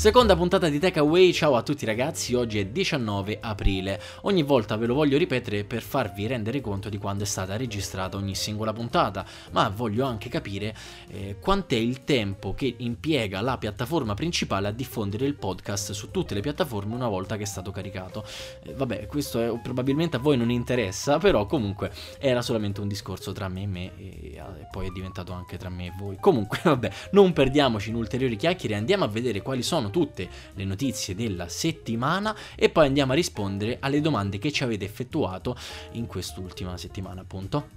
[0.00, 4.00] Seconda puntata di Takeaway, ciao a tutti ragazzi, oggi è 19 aprile.
[4.22, 8.16] Ogni volta ve lo voglio ripetere per farvi rendere conto di quando è stata registrata
[8.16, 10.74] ogni singola puntata, ma voglio anche capire
[11.08, 16.32] eh, quant'è il tempo che impiega la piattaforma principale a diffondere il podcast su tutte
[16.32, 18.24] le piattaforme una volta che è stato caricato.
[18.62, 23.32] Eh, vabbè, questo è, probabilmente a voi non interessa, però comunque era solamente un discorso
[23.32, 26.16] tra me e me e, e poi è diventato anche tra me e voi.
[26.18, 31.14] Comunque, vabbè, non perdiamoci in ulteriori chiacchiere, andiamo a vedere quali sono tutte le notizie
[31.14, 35.56] della settimana e poi andiamo a rispondere alle domande che ci avete effettuato
[35.92, 37.68] in quest'ultima settimana appunto.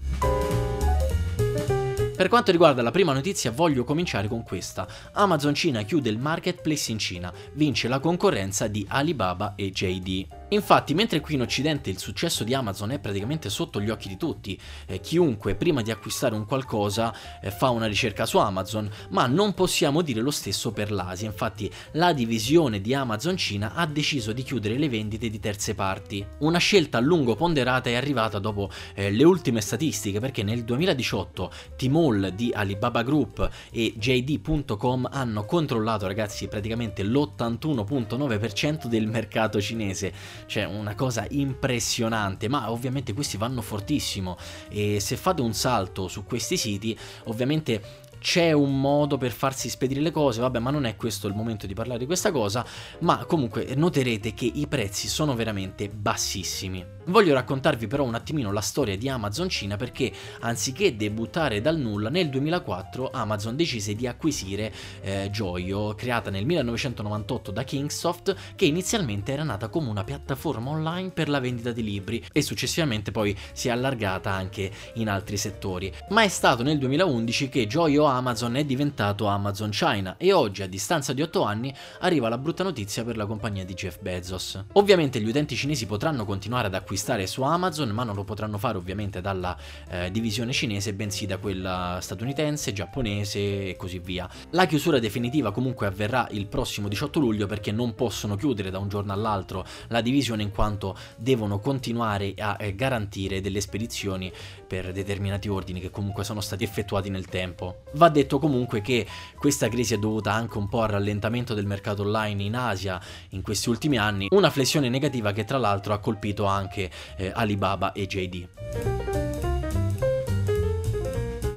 [2.15, 4.87] Per quanto riguarda la prima notizia voglio cominciare con questa.
[5.13, 10.42] Amazon Cina chiude il marketplace in Cina, vince la concorrenza di Alibaba e JD.
[10.53, 14.17] Infatti, mentre qui in Occidente il successo di Amazon è praticamente sotto gli occhi di
[14.17, 19.25] tutti, eh, chiunque prima di acquistare un qualcosa eh, fa una ricerca su Amazon, ma
[19.25, 21.27] non possiamo dire lo stesso per l'Asia.
[21.27, 26.23] Infatti, la divisione di Amazon Cina ha deciso di chiudere le vendite di terze parti.
[26.39, 31.51] Una scelta a lungo ponderata è arrivata dopo eh, le ultime statistiche, perché nel 2018
[31.77, 40.13] Tmall di Alibaba Group e JD.com hanno controllato, ragazzi, praticamente l'81.9% del mercato cinese
[40.45, 44.37] cioè una cosa impressionante, ma ovviamente questi vanno fortissimo.
[44.69, 49.99] E se fate un salto su questi siti, ovviamente c'è un modo per farsi spedire
[49.99, 52.65] le cose, vabbè, ma non è questo il momento di parlare di questa cosa,
[52.99, 57.01] ma comunque noterete che i prezzi sono veramente bassissimi.
[57.07, 62.09] Voglio raccontarvi però un attimino la storia di Amazon Cina perché anziché debuttare dal nulla
[62.09, 64.71] nel 2004 Amazon decise di acquisire
[65.01, 71.09] eh, Joyo, creata nel 1998 da Kingsoft, che inizialmente era nata come una piattaforma online
[71.09, 75.93] per la vendita di libri e successivamente poi si è allargata anche in altri settori.
[76.11, 80.67] Ma è stato nel 2011 che Joyo Amazon è diventato Amazon China e oggi a
[80.67, 84.63] distanza di 8 anni arriva la brutta notizia per la compagnia di Jeff Bezos.
[84.73, 88.77] Ovviamente gli utenti cinesi potranno continuare ad acquistare su Amazon, ma non lo potranno fare
[88.77, 89.57] ovviamente dalla
[89.89, 94.29] eh, divisione cinese, bensì da quella statunitense, giapponese e così via.
[94.51, 98.89] La chiusura definitiva comunque avverrà il prossimo 18 luglio perché non possono chiudere da un
[98.89, 104.31] giorno all'altro la divisione in quanto devono continuare a eh, garantire delle spedizioni
[104.67, 107.83] per determinati ordini che comunque sono stati effettuati nel tempo.
[108.03, 112.01] Va detto comunque che questa crisi è dovuta anche un po' al rallentamento del mercato
[112.01, 112.99] online in Asia
[113.29, 117.93] in questi ultimi anni, una flessione negativa che tra l'altro ha colpito anche eh, Alibaba
[117.93, 119.12] e JD.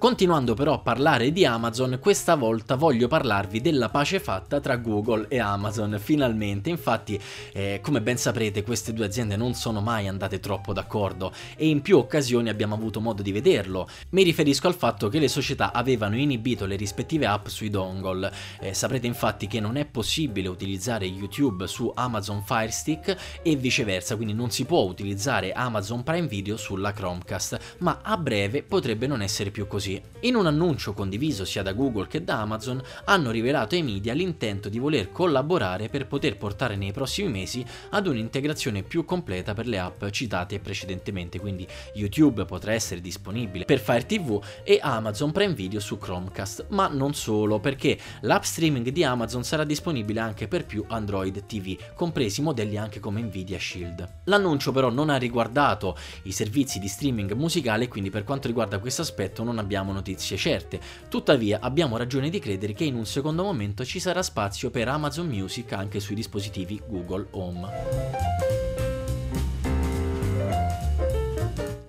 [0.07, 5.27] Continuando però a parlare di Amazon, questa volta voglio parlarvi della pace fatta tra Google
[5.27, 6.71] e Amazon, finalmente.
[6.71, 7.21] Infatti,
[7.53, 11.83] eh, come ben saprete, queste due aziende non sono mai andate troppo d'accordo e in
[11.83, 13.89] più occasioni abbiamo avuto modo di vederlo.
[14.11, 18.31] Mi riferisco al fatto che le società avevano inibito le rispettive app sui dongle.
[18.61, 24.35] Eh, saprete infatti che non è possibile utilizzare YouTube su Amazon Firestick e viceversa, quindi
[24.35, 29.51] non si può utilizzare Amazon Prime Video sulla Chromecast, ma a breve potrebbe non essere
[29.51, 29.95] più così.
[30.21, 34.69] In un annuncio condiviso sia da Google che da Amazon hanno rivelato ai media l'intento
[34.69, 39.79] di voler collaborare per poter portare nei prossimi mesi ad un'integrazione più completa per le
[39.79, 45.81] app citate precedentemente, quindi YouTube potrà essere disponibile per Fire TV e Amazon Prime Video
[45.81, 50.85] su Chromecast, ma non solo, perché l'app streaming di Amazon sarà disponibile anche per più
[50.89, 54.21] Android TV, compresi modelli anche come Nvidia Shield.
[54.25, 59.03] L'annuncio però non ha riguardato i servizi di streaming musicale, quindi per quanto riguarda questo
[59.03, 63.45] aspetto non abbiamo abbiamo notizie certe, tuttavia abbiamo ragione di credere che in un secondo
[63.45, 68.66] momento ci sarà spazio per Amazon Music anche sui dispositivi Google Home.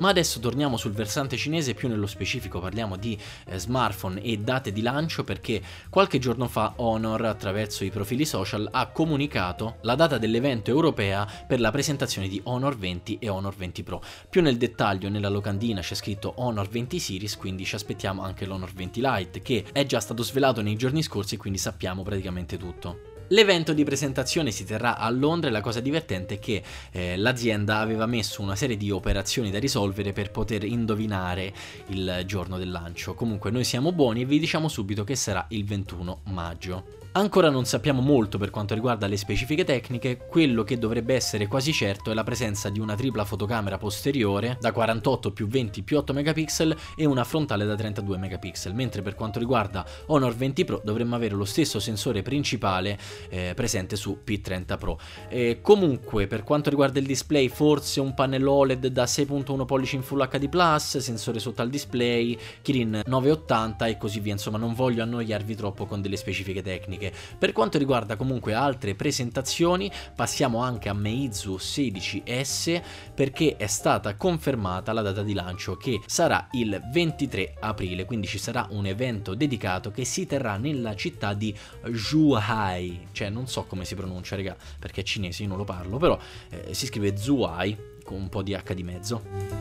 [0.08, 4.72] Ma adesso torniamo sul versante cinese, più nello specifico parliamo di eh, smartphone e date
[4.72, 10.18] di lancio perché qualche giorno fa Honor attraverso i profili social ha comunicato la data
[10.18, 14.02] dell'evento europea per la presentazione di Honor 20 e Honor 20 Pro.
[14.30, 18.72] Più nel dettaglio nella locandina c'è scritto Honor 20 Series, quindi ci aspettiamo anche l'Honor
[18.72, 23.17] 20 Lite che è già stato svelato nei giorni scorsi quindi sappiamo praticamente tutto.
[23.30, 27.80] L'evento di presentazione si terrà a Londra e la cosa divertente è che eh, l'azienda
[27.80, 31.54] aveva messo una serie di operazioni da risolvere per poter indovinare
[31.88, 33.16] il giorno del lancio.
[33.16, 37.07] Comunque noi siamo buoni e vi diciamo subito che sarà il 21 maggio.
[37.18, 41.74] Ancora non sappiamo molto per quanto riguarda le specifiche tecniche, quello che dovrebbe essere quasi
[41.74, 46.14] certo è la presenza di una tripla fotocamera posteriore da 48 più 20 più 8
[46.14, 51.16] megapixel e una frontale da 32 megapixel, mentre per quanto riguarda Honor 20 Pro dovremmo
[51.16, 53.00] avere lo stesso sensore principale
[53.30, 55.00] eh, presente su P30 Pro.
[55.28, 60.04] E comunque per quanto riguarda il display forse un pannello OLED da 6.1 pollici in
[60.04, 65.56] Full HD+, sensore sotto al display, Kirin 980 e così via, insomma non voglio annoiarvi
[65.56, 67.36] troppo con delle specifiche tecniche tecniche.
[67.38, 72.82] Per quanto riguarda comunque altre presentazioni, passiamo anche a Meizu 16S
[73.14, 78.38] perché è stata confermata la data di lancio che sarà il 23 aprile, quindi ci
[78.38, 81.56] sarà un evento dedicato che si terrà nella città di
[81.94, 85.98] Zhuhai, cioè non so come si pronuncia, raga, perché è cinese, io non lo parlo,
[85.98, 86.18] però
[86.50, 89.58] eh, si scrive Zhuhai con un po' di H di mezzo.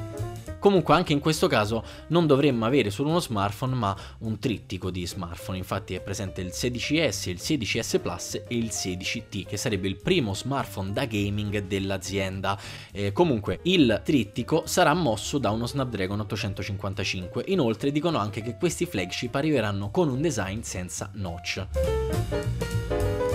[0.58, 5.06] Comunque anche in questo caso non dovremmo avere solo uno smartphone ma un trittico di
[5.06, 9.96] smartphone, infatti è presente il 16S, il 16S Plus e il 16T che sarebbe il
[9.96, 12.58] primo smartphone da gaming dell'azienda.
[12.90, 18.86] Eh, comunque il trittico sarà mosso da uno Snapdragon 855, inoltre dicono anche che questi
[18.86, 21.66] flagship arriveranno con un design senza notch.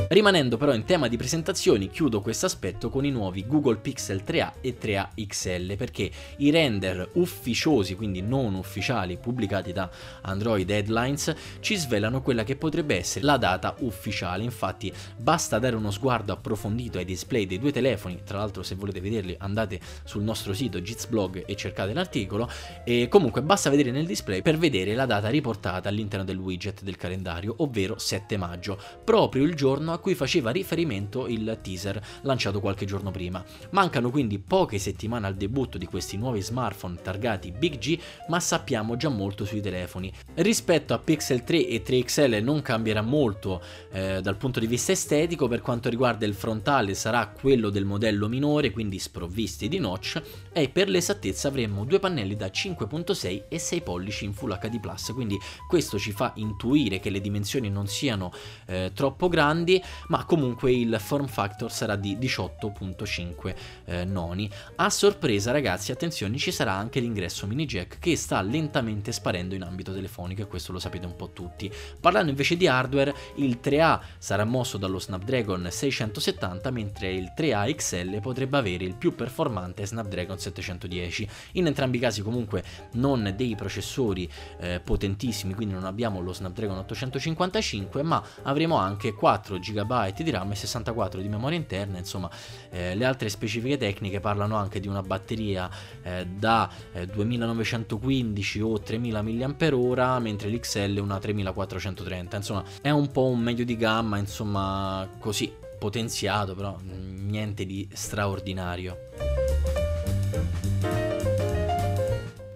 [0.08, 4.54] Rimanendo però in tema di presentazioni, chiudo questo aspetto con i nuovi Google Pixel 3a
[4.60, 9.90] e 3a XL perché i render ufficiosi, quindi non ufficiali, pubblicati da
[10.24, 14.44] Android Headlines, ci svelano quella che potrebbe essere la data ufficiale.
[14.44, 19.00] Infatti basta dare uno sguardo approfondito ai display dei due telefoni, tra l'altro se volete
[19.00, 22.50] vederli andate sul nostro sito Jitsblog e cercate l'articolo,
[22.84, 26.98] e comunque basta vedere nel display per vedere la data riportata all'interno del widget del
[26.98, 32.86] calendario, ovvero 7 maggio, proprio il giorno a cui faceva riferimento il teaser lanciato qualche
[32.86, 33.44] giorno prima.
[33.72, 38.96] Mancano quindi poche settimane al debutto di questi nuovi smartphone targati Big G, ma sappiamo
[38.96, 40.12] già molto sui telefoni.
[40.36, 43.62] Rispetto a Pixel 3 e 3 XL non cambierà molto
[43.92, 48.28] eh, dal punto di vista estetico, per quanto riguarda il frontale sarà quello del modello
[48.28, 50.22] minore, quindi sprovvisti di notch,
[50.54, 55.38] e per l'esattezza avremo due pannelli da 5.6 e 6 pollici in Full HD+, quindi
[55.68, 58.32] questo ci fa intuire che le dimensioni non siano
[58.68, 63.56] eh, troppo grandi, ma comunque il form factor sarà di 18.5
[63.86, 64.50] eh, noni.
[64.76, 69.64] A sorpresa ragazzi, attenzione, ci sarà anche l'ingresso mini jack che sta lentamente sparendo in
[69.64, 71.72] ambito telefonico e questo lo sapete un po' tutti.
[72.00, 78.20] Parlando invece di hardware, il 3A sarà mosso dallo Snapdragon 670 mentre il 3A XL
[78.20, 81.28] potrebbe avere il più performante Snapdragon 710.
[81.54, 82.64] In entrambi i casi comunque
[82.94, 84.30] non dei processori
[84.60, 90.52] eh, potentissimi, quindi non abbiamo lo Snapdragon 855, ma avremo anche 4 GB di RAM
[90.52, 92.30] e 64 di memoria interna, insomma
[92.70, 95.70] eh, le altre specifiche tecniche parlano anche di una batteria
[96.04, 103.26] eh, da eh, 2915 o 3000 mAh, mentre l'XL una 3430, insomma è un po'
[103.26, 109.31] un medio di gamma, insomma così potenziato, però niente di straordinario.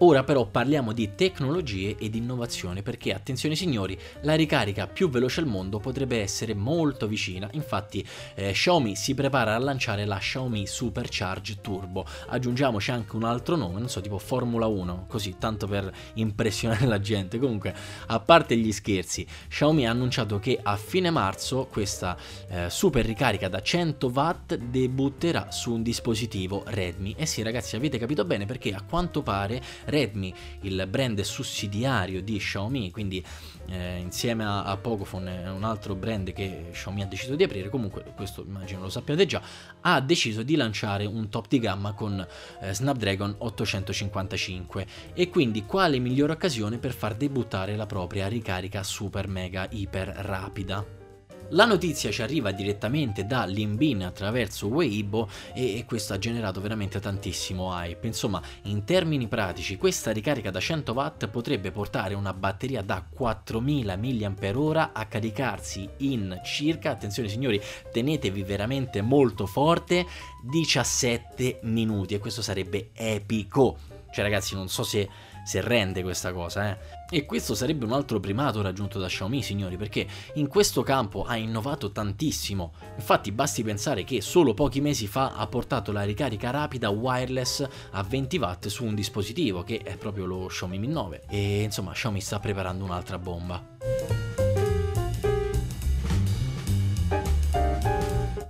[0.00, 5.46] Ora però parliamo di tecnologie ed innovazione perché attenzione signori, la ricarica più veloce al
[5.46, 11.62] mondo potrebbe essere molto vicina, infatti eh, Xiaomi si prepara a lanciare la Xiaomi Supercharge
[11.62, 16.84] Turbo, aggiungiamoci anche un altro nome, non so tipo Formula 1, così tanto per impressionare
[16.84, 17.74] la gente, comunque
[18.08, 23.48] a parte gli scherzi, Xiaomi ha annunciato che a fine marzo questa eh, super ricarica
[23.48, 27.14] da 100 watt debutterà su un dispositivo Redmi.
[27.16, 32.38] E sì ragazzi avete capito bene perché a quanto pare Redmi, il brand sussidiario di
[32.38, 33.24] Xiaomi, quindi
[33.66, 37.68] eh, insieme a, a, Pocophone è un altro brand che Xiaomi ha deciso di aprire,
[37.68, 39.42] comunque questo immagino lo sappiate già,
[39.80, 42.24] ha deciso di lanciare un top di gamma con
[42.60, 49.28] eh, Snapdragon 855 e quindi quale migliore occasione per far debuttare la propria ricarica super
[49.28, 51.05] mega iper rapida.
[51.50, 57.72] La notizia ci arriva direttamente da Limbin attraverso Weibo e questo ha generato veramente tantissimo
[57.72, 58.04] hype.
[58.04, 63.96] Insomma, in termini pratici, questa ricarica da 100 watt potrebbe portare una batteria da 4000
[63.96, 67.62] mAh a caricarsi in circa, attenzione signori,
[67.92, 70.04] tenetevi veramente molto forte,
[70.42, 73.78] 17 minuti e questo sarebbe epico.
[74.10, 75.08] Cioè ragazzi, non so se
[75.46, 76.78] se rende questa cosa, eh.
[77.08, 81.36] E questo sarebbe un altro primato raggiunto da Xiaomi, signori, perché in questo campo ha
[81.36, 82.72] innovato tantissimo.
[82.96, 88.02] Infatti basti pensare che solo pochi mesi fa ha portato la ricarica rapida wireless a
[88.02, 91.26] 20 watt su un dispositivo, che è proprio lo Xiaomi Mi 9.
[91.28, 94.35] E insomma, Xiaomi sta preparando un'altra bomba.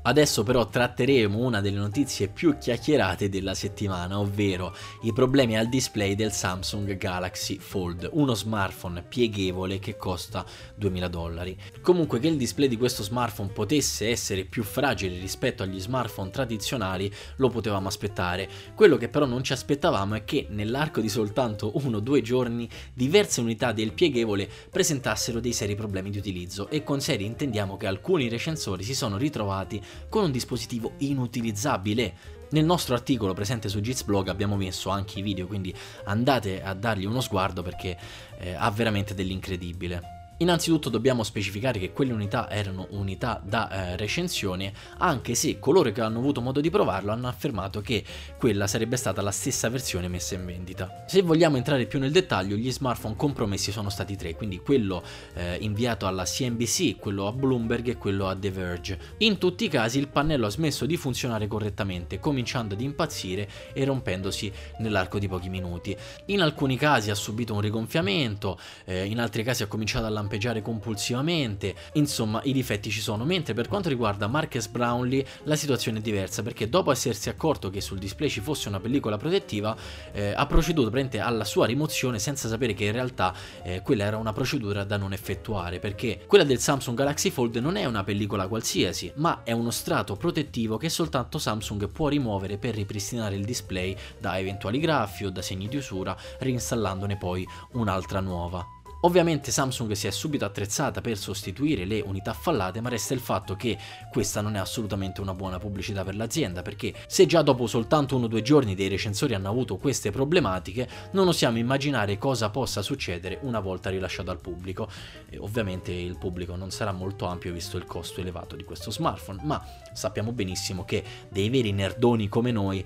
[0.07, 4.73] Adesso però tratteremo una delle notizie più chiacchierate della settimana, ovvero
[5.03, 10.47] i problemi al display del Samsung Galaxy Fold, uno smartphone pieghevole che costa
[10.77, 11.59] 2000 dollari.
[11.83, 17.13] Comunque che il display di questo smartphone potesse essere più fragile rispetto agli smartphone tradizionali
[17.39, 18.49] lo potevamo aspettare.
[18.77, 22.69] Quello che però non ci aspettavamo è che nell'arco di soltanto uno o due giorni
[22.95, 27.89] diverse unità del pieghevole presentassero dei seri problemi di utilizzo e con seri intendiamo che
[27.89, 32.35] alcuni recensori si sono ritrovati con un dispositivo inutilizzabile.
[32.51, 35.75] Nel nostro articolo presente su Jits Blog abbiamo messo anche i video, quindi
[36.05, 37.99] andate a dargli uno sguardo perché
[38.39, 40.16] eh, ha veramente dell'incredibile.
[40.39, 46.03] Innanzitutto dobbiamo specificare che quelle unità erano unità da eh, recensione, anche se coloro che
[46.03, 48.05] hanno avuto modo di provarlo hanno affermato che
[48.37, 51.05] quella sarebbe stata la stessa versione messa in vendita.
[51.07, 55.03] Se vogliamo entrare più nel dettaglio, gli smartphone compromessi sono stati tre, quindi quello
[55.33, 58.99] eh, inviato alla CNBC, quello a Bloomberg e quello a The Verge.
[59.19, 63.85] In tutti i casi il pannello ha smesso di funzionare correttamente, cominciando ad impazzire e
[63.87, 65.97] rompendosi nell'arco di pochi minuti.
[66.27, 70.25] In alcuni casi ha subito un rigonfiamento, eh, in altri casi ha cominciato a lampeggiare
[70.63, 76.03] compulsivamente, insomma i difetti ci sono, mentre per quanto riguarda Marcus Brownlee la situazione è
[76.03, 79.77] diversa perché dopo essersi accorto che sul display ci fosse una pellicola protettiva
[80.13, 80.91] eh, ha proceduto
[81.21, 85.13] alla sua rimozione senza sapere che in realtà eh, quella era una procedura da non
[85.13, 89.71] effettuare perché quella del Samsung Galaxy Fold non è una pellicola qualsiasi ma è uno
[89.71, 95.31] strato protettivo che soltanto Samsung può rimuovere per ripristinare il display da eventuali graffi o
[95.31, 98.76] da segni di usura reinstallandone poi un'altra nuova.
[99.07, 103.55] Ovviamente Samsung si è subito attrezzata per sostituire le unità fallate, ma resta il fatto
[103.55, 103.79] che
[104.11, 108.25] questa non è assolutamente una buona pubblicità per l'azienda, perché se già dopo soltanto uno
[108.25, 113.39] o due giorni dei recensori hanno avuto queste problematiche, non osiamo immaginare cosa possa succedere
[113.43, 114.89] una volta rilasciato al pubblico.
[115.31, 119.41] E ovviamente il pubblico non sarà molto ampio visto il costo elevato di questo smartphone,
[119.45, 122.85] ma sappiamo benissimo che dei veri nerdoni come noi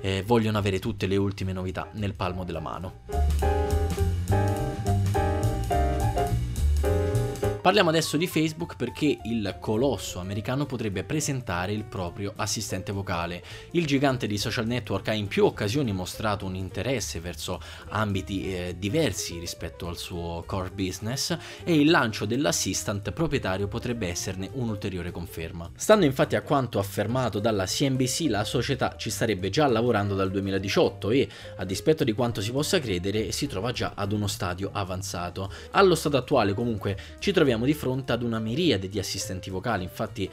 [0.00, 3.57] eh, vogliono avere tutte le ultime novità nel palmo della mano.
[7.68, 13.42] Parliamo adesso di Facebook perché il colosso americano potrebbe presentare il proprio assistente vocale.
[13.72, 17.60] Il gigante di social network ha in più occasioni mostrato un interesse verso
[17.90, 24.48] ambiti eh, diversi rispetto al suo core business e il lancio dell'assistant proprietario potrebbe esserne
[24.54, 25.70] un'ulteriore conferma.
[25.76, 31.10] Stando infatti a quanto affermato dalla CNBC, la società ci starebbe già lavorando dal 2018
[31.10, 35.52] e, a dispetto di quanto si possa credere, si trova già ad uno stadio avanzato.
[35.72, 39.82] Allo stato attuale comunque ci troviamo troviamo di fronte ad una miriade di assistenti vocali,
[39.82, 40.30] infatti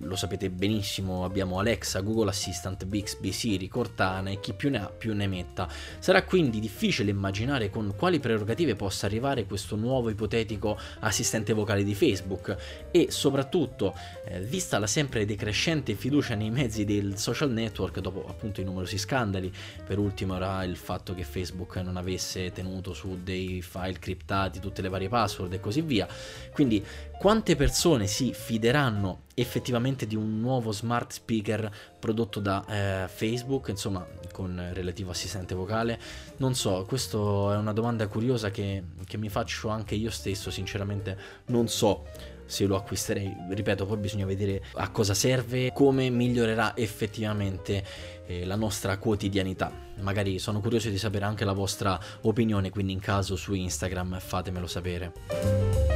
[0.00, 4.86] lo sapete benissimo, abbiamo Alexa, Google Assistant, Bixby, Siri, Cortana e chi più ne ha
[4.88, 5.68] più ne metta.
[5.98, 11.94] Sarà quindi difficile immaginare con quali prerogative possa arrivare questo nuovo ipotetico assistente vocale di
[11.94, 12.56] Facebook
[12.90, 13.94] e soprattutto,
[14.26, 18.98] eh, vista la sempre decrescente fiducia nei mezzi del social network dopo appunto i numerosi
[18.98, 19.52] scandali,
[19.84, 24.82] per ultimo era il fatto che Facebook non avesse tenuto su dei file criptati tutte
[24.82, 26.06] le varie password e così via,
[26.56, 26.82] quindi
[27.18, 31.70] quante persone si fideranno effettivamente di un nuovo smart speaker
[32.00, 32.64] prodotto da
[33.04, 36.00] eh, Facebook, insomma, con relativo assistente vocale?
[36.38, 41.18] Non so, questa è una domanda curiosa che, che mi faccio anche io stesso, sinceramente
[41.48, 42.04] non so
[42.46, 43.36] se lo acquisterei.
[43.50, 47.84] Ripeto, poi bisogna vedere a cosa serve, come migliorerà effettivamente
[48.24, 49.70] eh, la nostra quotidianità.
[50.00, 54.66] Magari sono curioso di sapere anche la vostra opinione, quindi in caso su Instagram fatemelo
[54.66, 55.95] sapere.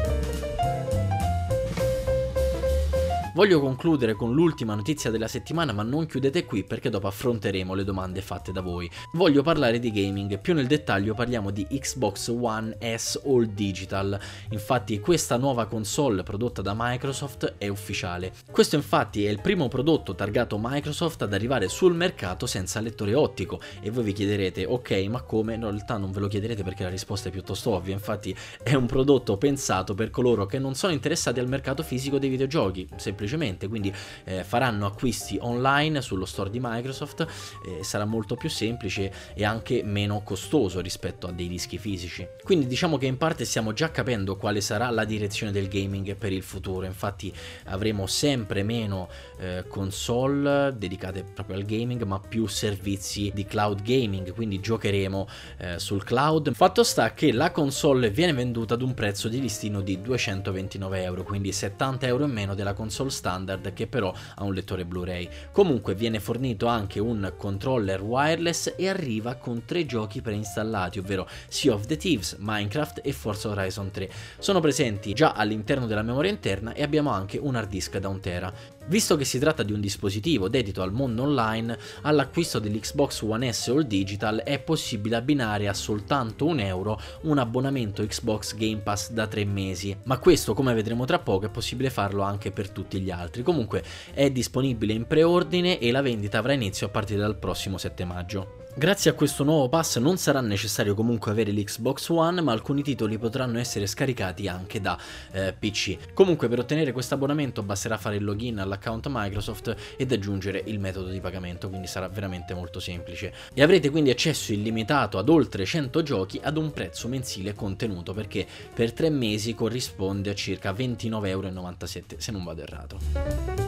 [3.32, 7.84] Voglio concludere con l'ultima notizia della settimana, ma non chiudete qui perché dopo affronteremo le
[7.84, 8.90] domande fatte da voi.
[9.12, 14.18] Voglio parlare di gaming, più nel dettaglio parliamo di Xbox One S All Digital.
[14.50, 18.32] Infatti questa nuova console prodotta da Microsoft è ufficiale.
[18.50, 23.60] Questo infatti è il primo prodotto targato Microsoft ad arrivare sul mercato senza lettore ottico
[23.80, 25.56] e voi vi chiederete ok ma come?
[25.56, 28.74] No, in realtà non ve lo chiederete perché la risposta è piuttosto ovvia, infatti è
[28.74, 33.18] un prodotto pensato per coloro che non sono interessati al mercato fisico dei videogiochi, semplicemente
[33.20, 33.92] semplicemente, quindi
[34.24, 37.26] eh, faranno acquisti online sullo store di Microsoft,
[37.66, 42.26] eh, sarà molto più semplice e anche meno costoso rispetto a dei dischi fisici.
[42.42, 46.32] Quindi diciamo che in parte stiamo già capendo quale sarà la direzione del gaming per
[46.32, 47.32] il futuro, infatti
[47.64, 49.08] avremo sempre meno
[49.38, 55.78] eh, console dedicate proprio al gaming, ma più servizi di cloud gaming, quindi giocheremo eh,
[55.78, 56.52] sul cloud.
[56.54, 61.22] Fatto sta che la console viene venduta ad un prezzo di listino di 229 euro,
[61.22, 65.28] quindi 70 euro in meno della console standard che però ha un lettore Blu-ray.
[65.52, 71.74] Comunque viene fornito anche un controller wireless e arriva con tre giochi preinstallati, ovvero Sea
[71.74, 74.10] of the Thieves, Minecraft e Forza Horizon 3.
[74.38, 78.20] Sono presenti già all'interno della memoria interna e abbiamo anche un hard disk da 1
[78.20, 78.52] tera.
[78.90, 83.68] Visto che si tratta di un dispositivo dedito al mondo online, all'acquisto dell'Xbox One S
[83.68, 89.28] All Digital è possibile abbinare a soltanto un euro un abbonamento Xbox Game Pass da
[89.28, 93.12] 3 mesi, ma questo come vedremo tra poco è possibile farlo anche per tutti gli
[93.12, 93.44] altri.
[93.44, 98.04] Comunque è disponibile in preordine e la vendita avrà inizio a partire dal prossimo 7
[98.04, 98.59] maggio.
[98.72, 103.18] Grazie a questo nuovo pass non sarà necessario comunque avere l'Xbox One, ma alcuni titoli
[103.18, 104.96] potranno essere scaricati anche da
[105.32, 106.14] eh, PC.
[106.14, 111.08] Comunque per ottenere questo abbonamento basterà fare il login all'account Microsoft ed aggiungere il metodo
[111.08, 113.34] di pagamento, quindi sarà veramente molto semplice.
[113.52, 118.46] E avrete quindi accesso illimitato ad oltre 100 giochi ad un prezzo mensile contenuto, perché
[118.72, 123.59] per 3 mesi corrisponde a circa 29,97€ se non vado errato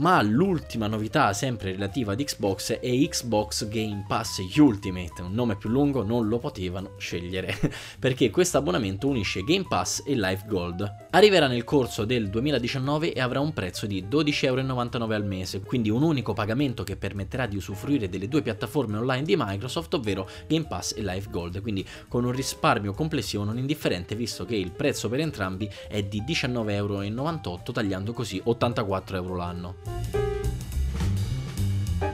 [0.00, 5.68] ma l'ultima novità sempre relativa ad Xbox è Xbox Game Pass Ultimate, un nome più
[5.68, 7.54] lungo non lo potevano scegliere,
[8.00, 11.08] perché questo abbonamento unisce Game Pass e Live Gold.
[11.10, 16.02] Arriverà nel corso del 2019 e avrà un prezzo di 12,99€ al mese, quindi un
[16.02, 20.94] unico pagamento che permetterà di usufruire delle due piattaforme online di Microsoft, ovvero Game Pass
[20.96, 25.20] e Live Gold, quindi con un risparmio complessivo non indifferente visto che il prezzo per
[25.20, 29.89] entrambi è di 19,98€ tagliando così 84€ l'anno.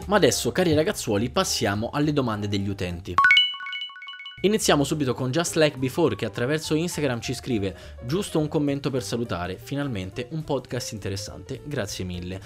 [0.06, 3.14] Ma adesso, cari ragazzuoli, passiamo alle domande degli utenti.
[4.42, 9.02] Iniziamo subito con Just Like Before che attraverso Instagram ci scrive giusto un commento per
[9.02, 12.40] salutare, finalmente un podcast interessante, grazie mille.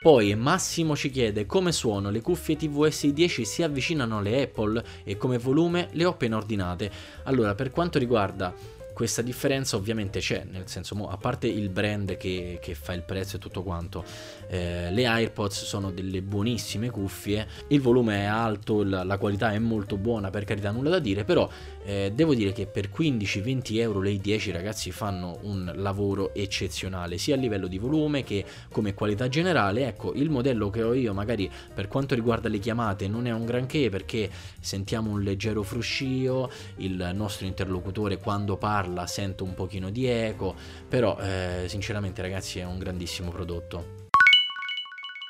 [0.00, 5.16] Poi Massimo ci chiede come suono le cuffie TVS 10 si avvicinano alle Apple e
[5.16, 6.92] come volume le ho appena ordinate.
[7.22, 8.54] Allora per quanto riguarda
[8.94, 13.36] questa differenza ovviamente c'è, nel senso, a parte il brand che, che fa il prezzo
[13.36, 14.04] e tutto quanto,
[14.48, 19.58] eh, le AirPods sono delle buonissime cuffie, il volume è alto, la, la, qualità è
[19.58, 21.50] molto buona, per carità nulla da dire, però
[21.84, 27.34] eh, devo dire che per 15-20 euro le i10 ragazzi fanno un lavoro eccezionale, sia
[27.34, 31.50] a livello di volume che come qualità generale, ecco, il modello che ho io magari
[31.72, 37.10] per quanto riguarda le chiamate non è un granché perché sentiamo un leggero fruscio, il
[37.14, 40.54] nostro interlocutore quando parla sento un pochino di eco,
[40.88, 44.03] però eh, sinceramente ragazzi è un grandissimo prodotto.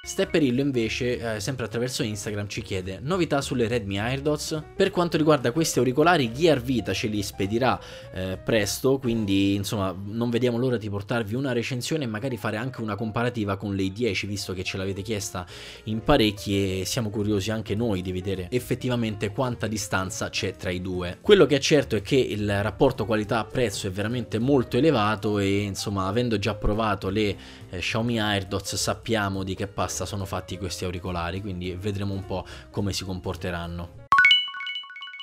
[0.05, 4.63] Stepperillo invece, eh, sempre attraverso Instagram, ci chiede novità sulle Redmi AirDots.
[4.77, 7.81] Per quanto riguarda questi auricolari, Gear Vita ce li spedirà
[8.13, 12.83] eh, presto, quindi insomma non vediamo l'ora di portarvi una recensione e magari fare anche
[12.83, 15.47] una comparativa con le 10, visto che ce l'avete chiesta
[15.85, 20.83] in parecchi e siamo curiosi anche noi di vedere effettivamente quanta distanza c'è tra i
[20.83, 21.17] due.
[21.23, 26.09] Quello che è certo è che il rapporto qualità-prezzo è veramente molto elevato e insomma
[26.09, 27.37] avendo già provato le
[27.71, 32.27] eh, Xiaomi AirDots sappiamo di che passa pasta sono fatti questi auricolari, quindi vedremo un
[32.27, 34.03] po' come si comporteranno.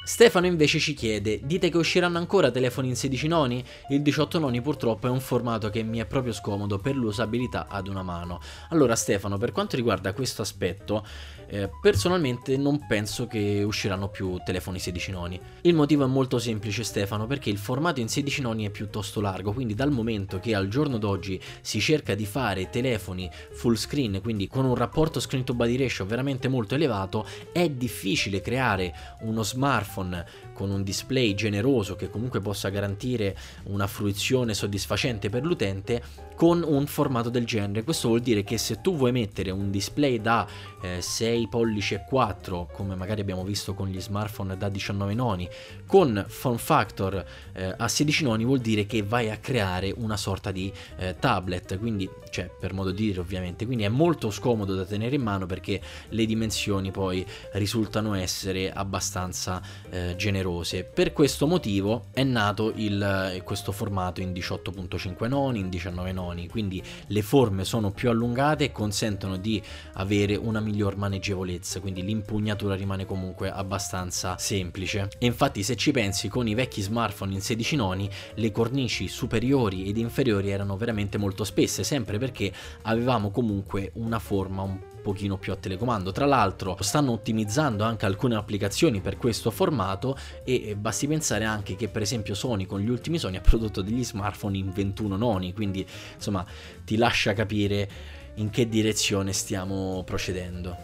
[0.03, 3.63] Stefano invece ci chiede, dite che usciranno ancora telefoni in 16 noni?
[3.89, 7.87] Il 18 noni purtroppo è un formato che mi è proprio scomodo per l'usabilità ad
[7.87, 8.39] una mano.
[8.69, 11.05] Allora Stefano, per quanto riguarda questo aspetto,
[11.51, 15.39] eh, personalmente non penso che usciranno più telefoni 16 noni.
[15.61, 19.51] Il motivo è molto semplice Stefano, perché il formato in 16 noni è piuttosto largo,
[19.51, 24.47] quindi dal momento che al giorno d'oggi si cerca di fare telefoni full screen, quindi
[24.47, 30.25] con un rapporto screen to body ratio veramente molto elevato, è difficile creare uno smartphone
[30.53, 36.87] con un display generoso che comunque possa garantire una fruizione soddisfacente per l'utente con un
[36.87, 37.83] formato del genere.
[37.83, 40.47] Questo vuol dire che se tu vuoi mettere un display da
[40.81, 45.47] eh, 6 pollici e 4, come magari abbiamo visto con gli smartphone da 19 noni,
[45.85, 50.51] con form factor eh, a 16 noni vuol dire che vai a creare una sorta
[50.51, 54.85] di eh, tablet, quindi cioè per modo di dire ovviamente, quindi è molto scomodo da
[54.85, 60.15] tenere in mano perché le dimensioni poi risultano essere abbastanza eh,
[60.51, 60.83] generose.
[60.83, 66.47] Per questo motivo è nato il, eh, questo formato in 18.5 noni, in 19 noni
[66.47, 69.61] quindi le forme sono più allungate e consentono di
[69.93, 75.09] avere una miglior maneggevolezza, quindi l'impugnatura rimane comunque abbastanza semplice.
[75.17, 79.87] E infatti se ci pensi con i vecchi smartphone in 16 noni, le cornici superiori
[79.87, 82.51] ed inferiori erano veramente molto spesse, sempre perché
[82.83, 86.11] avevamo comunque una forma un pochino più a telecomando.
[86.11, 91.87] Tra l'altro stanno ottimizzando anche alcune applicazioni per questo formato e basti pensare anche che
[91.87, 95.85] per esempio Sony con gli ultimi Sony ha prodotto degli smartphone in 21 noni, quindi
[96.15, 96.45] insomma
[96.85, 97.89] ti lascia capire
[98.35, 100.83] in che direzione stiamo procedendo.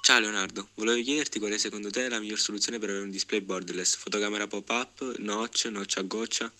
[0.00, 3.40] Ciao Leonardo, volevo chiederti qual è secondo te la miglior soluzione per avere un display
[3.40, 6.52] borderless, fotocamera pop-up, notch, notch a goccia?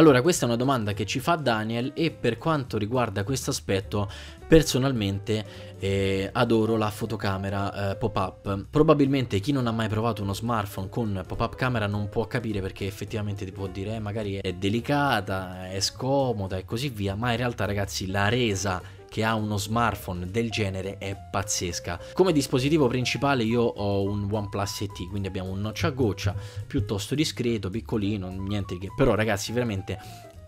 [0.00, 4.10] Allora, questa è una domanda che ci fa Daniel e per quanto riguarda questo aspetto,
[4.48, 8.64] personalmente eh, adoro la fotocamera eh, pop-up.
[8.70, 12.86] Probabilmente chi non ha mai provato uno smartphone con pop-up camera non può capire perché
[12.86, 17.36] effettivamente ti può dire eh, magari è delicata, è scomoda e così via, ma in
[17.36, 21.98] realtà ragazzi la resa che ha uno smartphone del genere è pazzesca.
[22.12, 26.34] Come dispositivo principale io ho un OnePlus ET, quindi abbiamo un notch a goccia
[26.66, 28.92] piuttosto discreto, piccolino, niente di che.
[28.96, 29.98] Però ragazzi veramente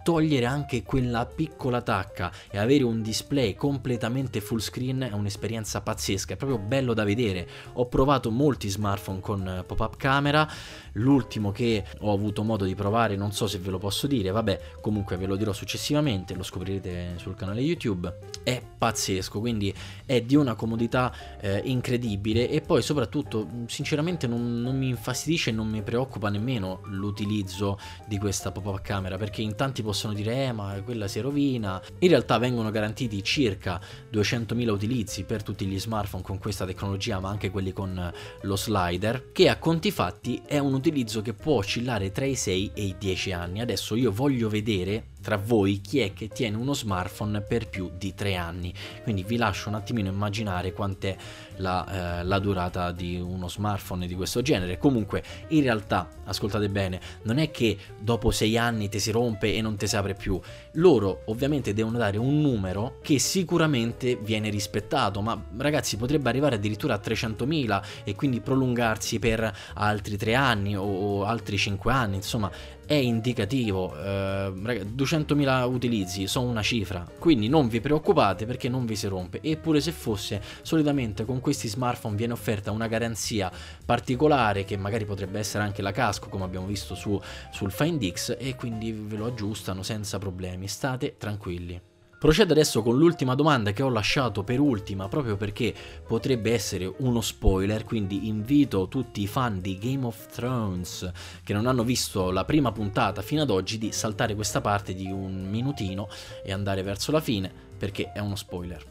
[0.02, 6.34] togliere anche quella piccola tacca e avere un display completamente full screen è un'esperienza pazzesca,
[6.34, 7.48] è proprio bello da vedere.
[7.74, 10.48] Ho provato molti smartphone con eh, pop-up camera,
[10.92, 14.60] l'ultimo che ho avuto modo di provare, non so se ve lo posso dire, vabbè,
[14.80, 18.12] comunque ve lo dirò successivamente, lo scoprirete sul canale YouTube,
[18.42, 19.72] è pazzesco, quindi
[20.04, 25.52] è di una comodità eh, incredibile e poi soprattutto sinceramente non, non mi infastidisce e
[25.52, 30.52] non mi preoccupa nemmeno l'utilizzo di questa pop-up camera perché in tanti possono dire eh
[30.52, 33.78] ma quella si rovina, in realtà vengono garantiti circa
[34.10, 39.32] 200.000 utilizzi per tutti gli smartphone con questa tecnologia ma anche quelli con lo slider
[39.32, 42.94] che a conti fatti è un utilizzo che può oscillare tra i 6 e i
[42.98, 43.60] 10 anni.
[43.60, 48.14] Adesso io voglio vedere tra voi chi è che tiene uno smartphone per più di
[48.14, 48.74] 3 anni.
[49.02, 51.16] Quindi vi lascio un attimino immaginare quant'è
[51.56, 54.76] la, eh, la, durata di uno smartphone di questo genere.
[54.76, 59.62] Comunque, in realtà, ascoltate bene, non è che dopo 6 anni ti si rompe e
[59.62, 60.38] non ti si apre più.
[60.76, 66.94] Loro ovviamente devono dare un numero che sicuramente viene rispettato, ma ragazzi potrebbe arrivare addirittura
[66.94, 72.50] a 300.000 e quindi prolungarsi per altri 3 anni o, altri 5 anni, insomma
[72.84, 78.96] è indicativo, eh, 200.000 utilizzi sono una cifra, quindi non vi preoccupate perché non vi
[78.96, 83.50] si rompe, eppure se fosse solitamente con questi smartphone viene offerta una garanzia
[83.86, 87.18] particolare che magari potrebbe essere anche la casco come abbiamo visto su,
[87.50, 91.80] sul X e quindi ve lo aggiustano senza problemi, state tranquilli.
[92.22, 95.74] Procedo adesso con l'ultima domanda che ho lasciato per ultima proprio perché
[96.06, 101.10] potrebbe essere uno spoiler, quindi invito tutti i fan di Game of Thrones
[101.42, 105.06] che non hanno visto la prima puntata fino ad oggi di saltare questa parte di
[105.06, 106.08] un minutino
[106.44, 108.84] e andare verso la fine perché è uno spoiler.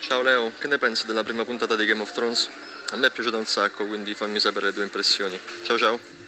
[0.00, 2.48] Ciao Leo, che ne pensi della prima puntata di Game of Thrones?
[2.90, 5.36] A me è piaciuta un sacco, quindi fammi sapere le tue impressioni.
[5.64, 6.21] Ciao ciao!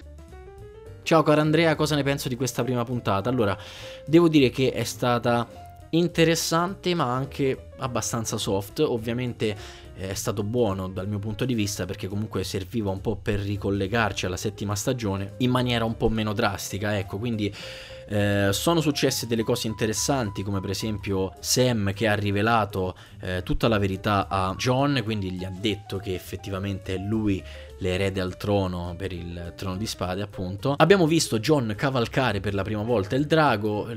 [1.04, 3.28] Ciao caro Andrea, cosa ne penso di questa prima puntata?
[3.28, 3.54] Allora,
[4.06, 5.46] devo dire che è stata
[5.90, 9.54] interessante ma anche abbastanza soft, ovviamente
[9.96, 13.38] eh, è stato buono dal mio punto di vista perché comunque serviva un po' per
[13.40, 17.54] ricollegarci alla settima stagione in maniera un po' meno drastica, ecco, quindi
[18.08, 23.68] eh, sono successe delle cose interessanti come per esempio Sam che ha rivelato eh, tutta
[23.68, 27.42] la verità a John, quindi gli ha detto che effettivamente è lui
[27.84, 30.74] l'erede al trono per il trono di spade appunto.
[30.78, 33.88] Abbiamo visto John cavalcare per la prima volta il drago,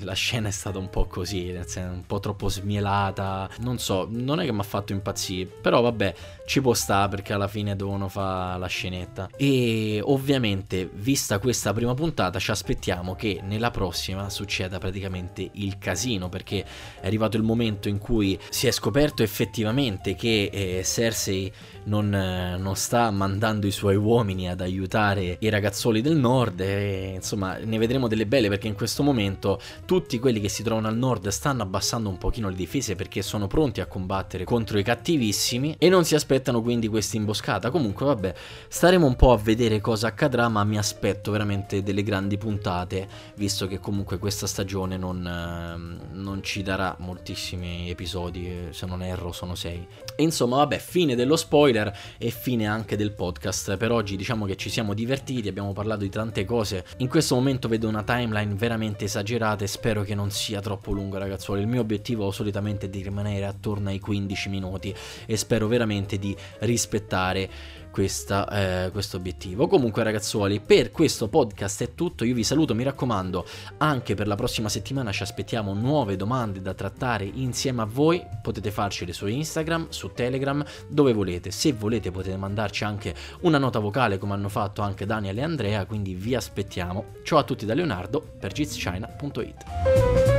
[0.00, 4.44] la scena è stata un po' così, un po' troppo smielata, non so, non è
[4.44, 6.14] che mi ha fatto impazzire, però vabbè,
[6.44, 9.30] ci può stare perché alla fine devono fare la scenetta.
[9.36, 16.28] E ovviamente, vista questa prima puntata, ci aspettiamo che nella prossima succeda praticamente il casino,
[16.28, 16.64] perché
[17.00, 21.50] è arrivato il momento in cui si è scoperto effettivamente che eh, Cersei
[21.84, 27.12] non, eh, non, sta mandando i suoi uomini ad aiutare i ragazzoli del nord e
[27.14, 30.96] insomma ne vedremo delle belle perché in questo momento tutti quelli che si trovano al
[30.96, 35.76] nord stanno abbassando un pochino le difese perché sono pronti a combattere contro i cattivissimi
[35.78, 37.70] e non si aspettano quindi questa imboscata.
[37.70, 38.34] Comunque vabbè
[38.66, 43.06] staremo un po' a vedere cosa accadrà ma mi aspetto veramente delle grandi puntate
[43.36, 49.00] visto che comunque questa stagione non, ehm, non ci darà moltissimi episodi eh, se non
[49.00, 49.86] erro sono sei.
[50.16, 53.76] E insomma vabbè fine dello spoiler e fine anche del podcast.
[53.76, 56.84] Per oggi diciamo che ci siamo divertiti, abbiamo parlato di tante cose.
[56.98, 61.18] In questo momento vedo una timeline veramente esagerata e spero che non sia troppo lunga
[61.18, 61.60] ragazzuoli.
[61.60, 64.94] Il mio obiettivo solitamente è di rimanere attorno ai 15 minuti
[65.26, 67.48] e spero veramente di rispettare
[67.92, 69.68] questa, eh, questo obiettivo.
[69.68, 73.46] Comunque ragazzuoli, per questo podcast è tutto, io vi saluto, mi raccomando,
[73.78, 78.72] anche per la prossima settimana ci aspettiamo nuove domande da trattare insieme a voi, potete
[78.72, 81.52] farcele su Instagram, su Telegram, dove volete.
[81.52, 85.84] Se volete potete mandarci anche una nota vocale come hanno fatto anche Daniel e Andrea,
[85.84, 87.04] quindi vi aspettiamo.
[87.22, 90.31] Ciao a tutti da Leonardo per gizchina.it.